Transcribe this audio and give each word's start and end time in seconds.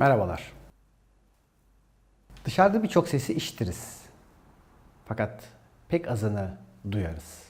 Merhabalar. 0.00 0.52
Dışarıda 2.44 2.82
birçok 2.82 3.08
sesi 3.08 3.34
işitiriz. 3.34 4.02
Fakat 5.04 5.44
pek 5.88 6.08
azını 6.08 6.58
duyarız. 6.90 7.42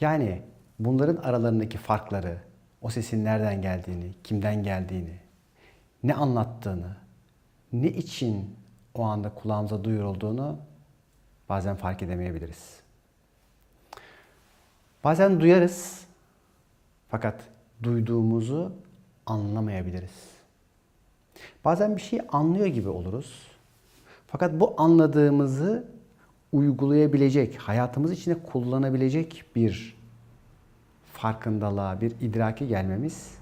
Yani 0.00 0.42
bunların 0.78 1.16
aralarındaki 1.16 1.78
farkları, 1.78 2.38
o 2.80 2.90
sesin 2.90 3.24
nereden 3.24 3.62
geldiğini, 3.62 4.14
kimden 4.24 4.62
geldiğini, 4.62 5.18
ne 6.02 6.14
anlattığını, 6.14 6.96
ne 7.72 7.88
için 7.88 8.56
o 8.94 9.02
anda 9.02 9.34
kulağımıza 9.34 9.84
duyurulduğunu 9.84 10.58
bazen 11.48 11.76
fark 11.76 12.02
edemeyebiliriz. 12.02 12.80
Bazen 15.04 15.40
duyarız 15.40 16.04
fakat 17.08 17.40
duyduğumuzu 17.82 18.72
anlamayabiliriz. 19.26 20.35
Bazen 21.64 21.96
bir 21.96 22.00
şey 22.00 22.20
anlıyor 22.32 22.66
gibi 22.66 22.88
oluruz. 22.88 23.48
Fakat 24.26 24.60
bu 24.60 24.74
anladığımızı 24.76 25.88
uygulayabilecek, 26.52 27.56
hayatımız 27.56 28.12
içinde 28.12 28.42
kullanabilecek 28.42 29.44
bir 29.56 29.96
farkındalığa, 31.12 32.00
bir 32.00 32.10
idrake 32.20 32.66
gelmemiz 32.66 33.34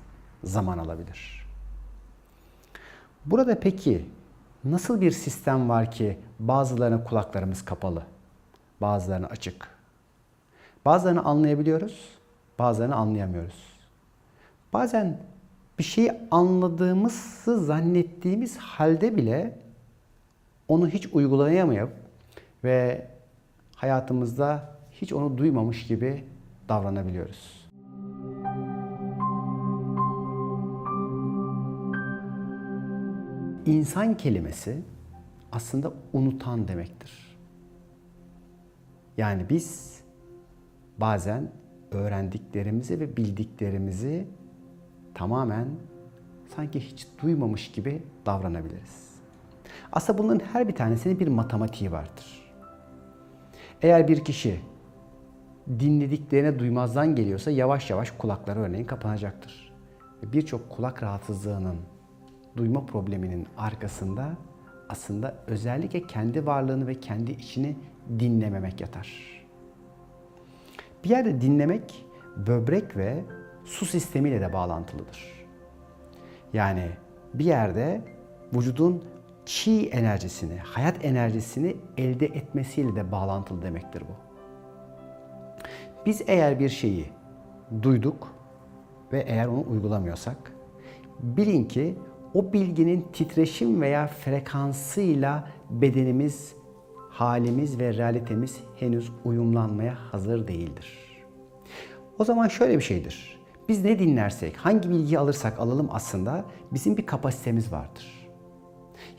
zaman 0.45 0.78
alabilir. 0.78 1.47
Burada 3.27 3.61
peki 3.61 4.06
nasıl 4.64 5.01
bir 5.01 5.11
sistem 5.11 5.69
var 5.69 5.91
ki 5.91 6.19
bazılarına 6.39 7.05
kulaklarımız 7.05 7.64
kapalı, 7.64 8.03
bazılarına 8.81 9.27
açık? 9.27 9.69
Bazılarını 10.84 11.25
anlayabiliyoruz, 11.25 12.08
bazılarını 12.58 12.95
anlayamıyoruz. 12.95 13.75
Bazen 14.73 15.19
bir 15.78 15.84
şeyi 15.84 16.12
anladığımızı 16.30 17.64
zannettiğimiz 17.64 18.56
halde 18.56 19.17
bile 19.17 19.58
onu 20.69 20.89
hiç 20.89 21.08
uygulayamayıp 21.12 21.91
ve 22.64 23.06
hayatımızda 23.77 24.77
hiç 24.92 25.13
onu 25.13 25.39
duymamış 25.39 25.86
gibi 25.86 26.24
davranabiliyoruz. 26.68 27.64
İnsan 33.67 34.17
kelimesi 34.17 34.83
aslında 35.52 35.92
unutan 36.13 36.68
demektir. 36.68 37.36
Yani 39.17 39.48
biz 39.51 40.01
bazen 40.98 41.52
öğrendiklerimizi 41.90 43.01
ve 43.01 43.17
bildiklerimizi 43.17 44.27
tamamen 45.14 45.69
sanki 46.57 46.80
hiç 46.80 47.07
duymamış 47.23 47.73
gibi 47.73 48.02
davranabiliriz. 48.27 49.14
Aslında 49.92 50.19
bunların 50.19 50.47
her 50.47 50.69
bir 50.69 50.75
tanesinin 50.75 51.20
bir 51.20 51.29
matematiği 51.29 51.92
vardır. 51.92 52.52
Eğer 53.83 54.08
bir 54.08 54.25
kişi 54.25 54.61
dinlediklerine 55.69 56.58
duymazdan 56.58 57.14
geliyorsa 57.14 57.51
yavaş 57.51 57.91
yavaş 57.91 58.11
kulakları 58.11 58.61
örneğin 58.61 58.85
kapanacaktır. 58.85 59.73
Birçok 60.23 60.70
kulak 60.70 61.02
rahatsızlığının, 61.02 61.77
duyma 62.57 62.86
probleminin 62.86 63.46
arkasında 63.57 64.33
aslında 64.89 65.35
özellikle 65.46 66.07
kendi 66.07 66.46
varlığını 66.46 66.86
ve 66.86 66.95
kendi 67.01 67.33
içini 67.33 67.77
dinlememek 68.19 68.81
yatar. 68.81 69.13
Bir 71.05 71.08
yerde 71.08 71.41
dinlemek 71.41 72.07
böbrek 72.36 72.96
ve 72.96 73.25
su 73.64 73.86
sistemiyle 73.86 74.41
de 74.41 74.52
bağlantılıdır. 74.52 75.47
Yani 76.52 76.91
bir 77.35 77.45
yerde 77.45 78.01
vücudun 78.52 79.05
çi 79.47 79.89
enerjisini, 79.89 80.58
hayat 80.58 81.05
enerjisini 81.05 81.77
elde 81.97 82.27
etmesiyle 82.27 82.97
de 82.97 83.13
bağlantılı 83.13 83.63
demektir 83.63 84.02
bu. 84.02 84.25
Biz 86.07 86.23
eğer 86.27 86.61
bir 86.61 86.69
şeyi 86.69 87.07
duyduk 87.83 88.35
ve 89.13 89.20
eğer 89.20 89.47
onu 89.47 89.64
uygulamıyorsak 89.70 90.52
bilin 91.20 91.64
ki 91.64 91.98
o 92.35 92.52
bilginin 92.52 93.07
titreşim 93.13 93.81
veya 93.81 94.07
frekansıyla 94.07 95.48
bedenimiz, 95.70 96.55
halimiz 97.11 97.79
ve 97.79 97.95
realitemiz 97.95 98.61
henüz 98.77 99.13
uyumlanmaya 99.25 99.95
hazır 100.13 100.48
değildir. 100.48 100.98
O 102.19 102.25
zaman 102.25 102.48
şöyle 102.48 102.79
bir 102.79 102.83
şeydir. 102.83 103.44
Biz 103.69 103.85
ne 103.85 103.98
dinlersek, 103.98 104.57
hangi 104.57 104.91
bilgiyi 104.91 105.19
alırsak 105.19 105.61
alalım 105.61 105.89
aslında 105.92 106.45
bizim 106.73 106.97
bir 106.97 107.07
kapasitemiz 107.07 107.73
vardır. 107.73 108.29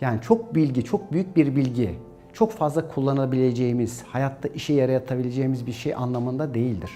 Yani 0.01 0.21
çok 0.21 0.55
bilgi, 0.55 0.83
çok 0.83 1.11
büyük 1.11 1.35
bir 1.35 1.55
bilgi, 1.55 1.99
çok 2.33 2.51
fazla 2.51 2.87
kullanabileceğimiz, 2.87 4.03
hayatta 4.03 4.47
işe 4.47 4.73
yaratabileceğimiz 4.73 5.67
bir 5.67 5.71
şey 5.71 5.95
anlamında 5.95 6.53
değildir. 6.53 6.91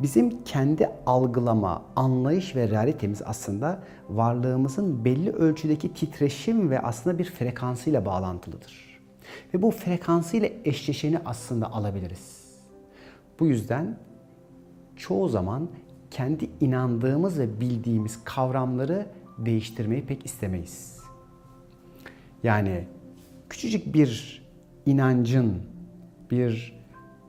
Bizim 0.00 0.44
kendi 0.44 0.90
algılama, 1.06 1.82
anlayış 1.96 2.56
ve 2.56 2.68
realitemiz 2.68 3.22
aslında 3.24 3.82
varlığımızın 4.08 5.04
belli 5.04 5.30
ölçüdeki 5.30 5.94
titreşim 5.94 6.70
ve 6.70 6.80
aslında 6.80 7.18
bir 7.18 7.24
frekansıyla 7.24 8.04
bağlantılıdır. 8.04 9.00
Ve 9.54 9.62
bu 9.62 9.70
frekansıyla 9.70 10.48
eşleşeni 10.64 11.18
aslında 11.24 11.72
alabiliriz. 11.72 12.44
Bu 13.40 13.46
yüzden 13.46 13.98
çoğu 14.96 15.28
zaman 15.28 15.68
kendi 16.14 16.50
inandığımız 16.60 17.38
ve 17.38 17.60
bildiğimiz 17.60 18.24
kavramları 18.24 19.06
değiştirmeyi 19.38 20.06
pek 20.06 20.26
istemeyiz. 20.26 21.00
Yani 22.42 22.84
küçücük 23.48 23.94
bir 23.94 24.42
inancın, 24.86 25.62
bir 26.30 26.80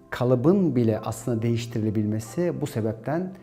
kalıbın 0.10 0.76
bile 0.76 1.00
aslında 1.00 1.42
değiştirilebilmesi 1.42 2.62
bu 2.62 2.68
sebepten 2.68 3.34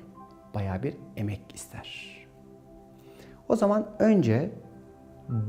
bayağı 0.55 0.83
bir 0.83 0.95
emek 1.17 1.41
ister. 1.55 2.19
O 3.49 3.57
zaman 3.57 3.87
önce 3.99 4.51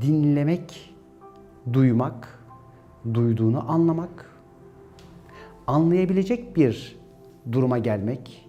dinlemek, 0.00 0.94
duymak, 1.72 2.44
duyduğunu 3.14 3.70
anlamak, 3.70 4.30
anlayabilecek 5.66 6.56
bir 6.56 6.98
duruma 7.52 7.78
gelmek 7.78 8.48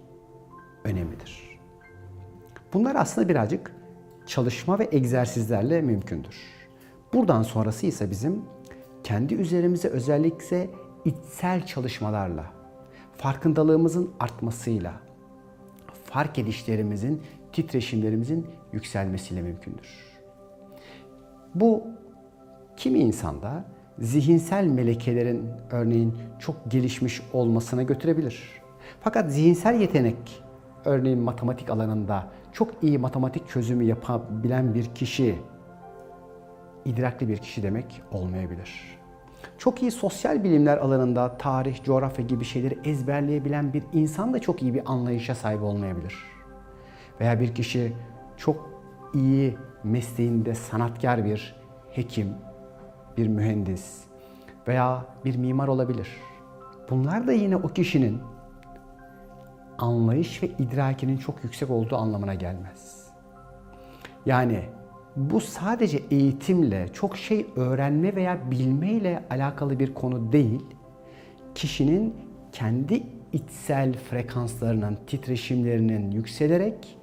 önemlidir. 0.84 1.45
Bunlar 2.76 2.96
aslında 2.96 3.28
birazcık 3.28 3.72
çalışma 4.26 4.78
ve 4.78 4.88
egzersizlerle 4.92 5.82
mümkündür. 5.82 6.36
Buradan 7.12 7.42
sonrası 7.42 7.86
ise 7.86 8.10
bizim 8.10 8.44
kendi 9.04 9.34
üzerimize 9.34 9.88
özellikle 9.88 10.70
içsel 11.04 11.66
çalışmalarla, 11.66 12.44
farkındalığımızın 13.16 14.10
artmasıyla, 14.20 14.92
fark 16.04 16.38
edişlerimizin, 16.38 17.22
titreşimlerimizin 17.52 18.46
yükselmesiyle 18.72 19.42
mümkündür. 19.42 19.88
Bu 21.54 21.84
kimi 22.76 22.98
insanda 22.98 23.64
zihinsel 23.98 24.66
melekelerin 24.66 25.48
örneğin 25.70 26.14
çok 26.38 26.70
gelişmiş 26.70 27.22
olmasına 27.32 27.82
götürebilir. 27.82 28.42
Fakat 29.00 29.32
zihinsel 29.32 29.80
yetenek 29.80 30.45
örneğin 30.86 31.18
matematik 31.18 31.70
alanında 31.70 32.26
çok 32.52 32.68
iyi 32.82 32.98
matematik 32.98 33.48
çözümü 33.48 33.84
yapabilen 33.84 34.74
bir 34.74 34.84
kişi 34.84 35.38
idrakli 36.84 37.28
bir 37.28 37.38
kişi 37.38 37.62
demek 37.62 38.02
olmayabilir. 38.12 38.96
Çok 39.58 39.82
iyi 39.82 39.90
sosyal 39.90 40.44
bilimler 40.44 40.78
alanında 40.78 41.38
tarih, 41.38 41.84
coğrafya 41.84 42.24
gibi 42.24 42.44
şeyleri 42.44 42.78
ezberleyebilen 42.84 43.72
bir 43.72 43.82
insan 43.92 44.34
da 44.34 44.38
çok 44.38 44.62
iyi 44.62 44.74
bir 44.74 44.82
anlayışa 44.86 45.34
sahip 45.34 45.62
olmayabilir. 45.62 46.14
Veya 47.20 47.40
bir 47.40 47.54
kişi 47.54 47.92
çok 48.36 48.70
iyi 49.14 49.56
mesleğinde 49.84 50.54
sanatkar 50.54 51.24
bir 51.24 51.56
hekim, 51.92 52.28
bir 53.16 53.28
mühendis 53.28 54.04
veya 54.68 55.04
bir 55.24 55.36
mimar 55.36 55.68
olabilir. 55.68 56.08
Bunlar 56.90 57.26
da 57.26 57.32
yine 57.32 57.56
o 57.56 57.68
kişinin 57.68 58.20
anlayış 59.78 60.42
ve 60.42 60.46
idrakinin 60.58 61.16
çok 61.16 61.44
yüksek 61.44 61.70
olduğu 61.70 61.96
anlamına 61.96 62.34
gelmez. 62.34 63.06
Yani 64.26 64.62
bu 65.16 65.40
sadece 65.40 66.02
eğitimle, 66.10 66.88
çok 66.92 67.16
şey 67.16 67.46
öğrenme 67.56 68.16
veya 68.16 68.50
bilmeyle 68.50 69.24
alakalı 69.30 69.78
bir 69.78 69.94
konu 69.94 70.32
değil. 70.32 70.62
Kişinin 71.54 72.14
kendi 72.52 73.02
içsel 73.32 73.92
frekanslarının, 73.92 74.98
titreşimlerinin 75.06 76.10
yükselerek 76.10 76.98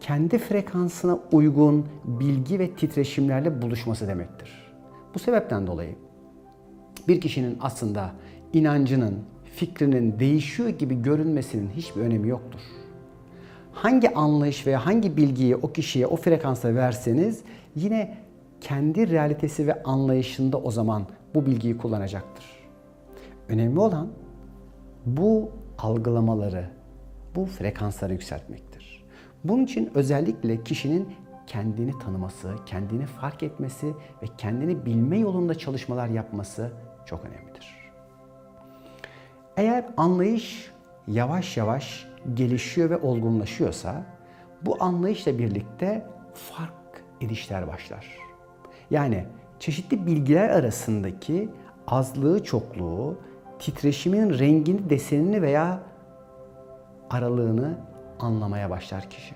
kendi 0.00 0.38
frekansına 0.38 1.18
uygun 1.32 1.86
bilgi 2.04 2.58
ve 2.58 2.70
titreşimlerle 2.70 3.62
buluşması 3.62 4.08
demektir. 4.08 4.72
Bu 5.14 5.18
sebepten 5.18 5.66
dolayı 5.66 5.94
bir 7.08 7.20
kişinin 7.20 7.58
aslında 7.60 8.10
inancının, 8.52 9.24
fikrinin 9.56 10.18
değişiyor 10.18 10.68
gibi 10.68 11.02
görünmesinin 11.02 11.70
hiçbir 11.70 12.00
önemi 12.00 12.28
yoktur. 12.28 12.60
Hangi 13.72 14.14
anlayış 14.14 14.66
veya 14.66 14.86
hangi 14.86 15.16
bilgiyi 15.16 15.56
o 15.56 15.72
kişiye 15.72 16.06
o 16.06 16.16
frekansa 16.16 16.74
verseniz 16.74 17.42
yine 17.76 18.18
kendi 18.60 19.10
realitesi 19.10 19.66
ve 19.66 19.82
anlayışında 19.82 20.58
o 20.58 20.70
zaman 20.70 21.06
bu 21.34 21.46
bilgiyi 21.46 21.78
kullanacaktır. 21.78 22.44
Önemli 23.48 23.80
olan 23.80 24.08
bu 25.06 25.50
algılamaları, 25.78 26.70
bu 27.34 27.46
frekansları 27.46 28.12
yükseltmektir. 28.12 29.04
Bunun 29.44 29.64
için 29.64 29.90
özellikle 29.94 30.64
kişinin 30.64 31.08
kendini 31.46 31.98
tanıması, 31.98 32.54
kendini 32.66 33.06
fark 33.06 33.42
etmesi 33.42 33.86
ve 34.22 34.26
kendini 34.38 34.86
bilme 34.86 35.18
yolunda 35.18 35.54
çalışmalar 35.54 36.08
yapması 36.08 36.72
çok 37.06 37.24
önemlidir. 37.24 37.83
Eğer 39.56 39.84
anlayış 39.96 40.72
yavaş 41.06 41.56
yavaş 41.56 42.08
gelişiyor 42.34 42.90
ve 42.90 42.96
olgunlaşıyorsa 42.96 44.02
bu 44.62 44.82
anlayışla 44.82 45.38
birlikte 45.38 46.06
fark 46.34 47.04
edişler 47.20 47.68
başlar. 47.68 48.06
Yani 48.90 49.26
çeşitli 49.60 50.06
bilgiler 50.06 50.48
arasındaki 50.48 51.48
azlığı 51.86 52.44
çokluğu, 52.44 53.18
titreşimin 53.58 54.38
rengini, 54.38 54.90
desenini 54.90 55.42
veya 55.42 55.82
aralığını 57.10 57.78
anlamaya 58.18 58.70
başlar 58.70 59.10
kişi. 59.10 59.34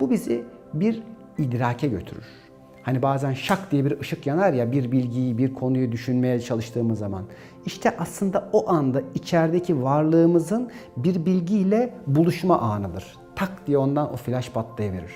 Bu 0.00 0.10
bizi 0.10 0.44
bir 0.74 1.02
idrake 1.38 1.88
götürür. 1.88 2.43
Hani 2.84 3.02
bazen 3.02 3.32
şak 3.32 3.70
diye 3.70 3.84
bir 3.84 4.00
ışık 4.00 4.26
yanar 4.26 4.52
ya 4.52 4.72
bir 4.72 4.92
bilgiyi, 4.92 5.38
bir 5.38 5.54
konuyu 5.54 5.92
düşünmeye 5.92 6.40
çalıştığımız 6.40 6.98
zaman. 6.98 7.24
İşte 7.66 7.96
aslında 7.98 8.48
o 8.52 8.70
anda 8.70 9.02
içerideki 9.14 9.82
varlığımızın 9.82 10.70
bir 10.96 11.26
bilgiyle 11.26 11.94
buluşma 12.06 12.58
anıdır. 12.58 13.16
Tak 13.36 13.66
diye 13.66 13.78
ondan 13.78 14.12
o 14.12 14.16
flash 14.16 14.50
patlayıverir. 14.50 15.12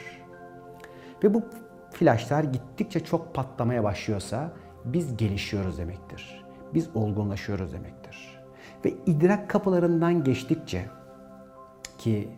Ve 1.25 1.35
bu 1.35 1.43
flashlar 1.91 2.45
gittikçe 2.45 3.01
çok 3.01 3.35
patlamaya 3.35 3.85
başlıyorsa 3.85 4.53
biz 4.85 5.17
gelişiyoruz 5.17 5.79
demektir. 5.79 6.45
Biz 6.75 6.89
olgunlaşıyoruz 6.95 7.73
demektir. 7.73 8.39
Ve 8.85 8.95
idrak 9.07 9.51
kapılarından 9.51 10.25
geçtikçe 10.25 10.85
ki 11.99 12.29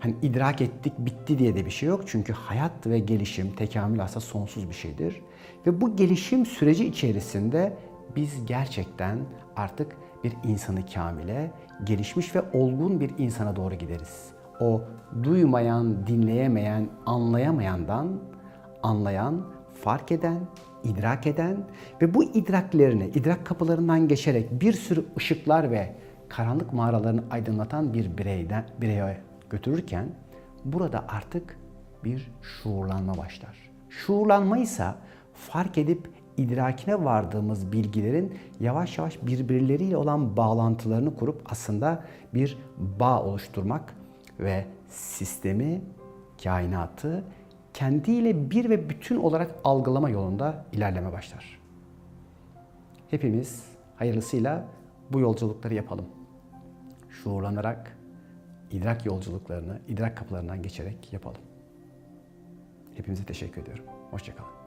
hani 0.00 0.14
idrak 0.22 0.60
ettik 0.60 0.92
bitti 0.98 1.38
diye 1.38 1.56
de 1.56 1.66
bir 1.66 1.70
şey 1.70 1.88
yok. 1.88 2.02
Çünkü 2.06 2.32
hayat 2.32 2.86
ve 2.86 2.98
gelişim, 2.98 3.52
tekamül 3.52 4.02
aslında 4.02 4.20
sonsuz 4.20 4.68
bir 4.68 4.74
şeydir. 4.74 5.20
Ve 5.66 5.80
bu 5.80 5.96
gelişim 5.96 6.46
süreci 6.46 6.86
içerisinde 6.86 7.76
biz 8.16 8.46
gerçekten 8.46 9.18
artık 9.56 9.96
bir 10.24 10.32
insanı 10.44 10.86
kamile, 10.86 11.50
gelişmiş 11.84 12.36
ve 12.36 12.42
olgun 12.52 13.00
bir 13.00 13.10
insana 13.18 13.56
doğru 13.56 13.74
gideriz. 13.74 14.28
O 14.60 14.80
duymayan, 15.22 16.06
dinleyemeyen, 16.06 16.88
anlayamayandan 17.06 18.20
anlayan, 18.82 19.46
fark 19.84 20.12
eden, 20.12 20.40
idrak 20.84 21.26
eden 21.26 21.56
ve 22.02 22.14
bu 22.14 22.24
idraklerini, 22.24 23.06
idrak 23.06 23.46
kapılarından 23.46 24.08
geçerek 24.08 24.60
bir 24.60 24.72
sürü 24.72 25.04
ışıklar 25.16 25.70
ve 25.70 25.94
karanlık 26.28 26.72
mağaralarını 26.72 27.22
aydınlatan 27.30 27.94
bir 27.94 28.18
bireyden 28.18 28.64
bireye 28.80 29.02
götürürken 29.50 30.08
burada 30.64 31.04
artık 31.08 31.58
bir 32.04 32.32
şuurlanma 32.42 33.18
başlar. 33.18 33.70
Şuurlanma 33.88 34.58
ise 34.58 34.94
fark 35.34 35.78
edip 35.78 36.10
idrakine 36.36 37.04
vardığımız 37.04 37.72
bilgilerin 37.72 38.38
yavaş 38.60 38.98
yavaş 38.98 39.18
birbirleriyle 39.22 39.96
olan 39.96 40.36
bağlantılarını 40.36 41.16
kurup 41.16 41.42
aslında 41.52 42.04
bir 42.34 42.58
bağ 43.00 43.22
oluşturmak 43.22 43.94
ve 44.40 44.66
sistemi, 44.88 45.82
kainatı 46.42 47.24
kendiyle 47.74 48.50
bir 48.50 48.70
ve 48.70 48.88
bütün 48.88 49.16
olarak 49.16 49.54
algılama 49.64 50.10
yolunda 50.10 50.64
ilerleme 50.72 51.12
başlar. 51.12 51.60
Hepimiz 53.10 53.64
hayırlısıyla 53.96 54.64
bu 55.12 55.20
yolculukları 55.20 55.74
yapalım. 55.74 56.04
Şuurlanarak, 57.10 57.96
idrak 58.70 59.06
yolculuklarını, 59.06 59.80
idrak 59.88 60.16
kapılarından 60.16 60.62
geçerek 60.62 61.12
yapalım. 61.12 61.42
Hepinize 62.94 63.24
teşekkür 63.24 63.62
ediyorum. 63.62 63.84
Hoşçakalın. 64.10 64.59